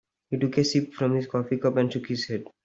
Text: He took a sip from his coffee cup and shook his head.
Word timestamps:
He 0.31 0.37
took 0.39 0.57
a 0.57 0.63
sip 0.63 0.95
from 0.95 1.13
his 1.17 1.27
coffee 1.27 1.57
cup 1.57 1.77
and 1.77 1.93
shook 1.93 2.07
his 2.07 2.25
head. 2.27 2.45